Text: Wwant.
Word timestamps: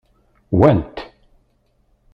Wwant. 0.55 0.97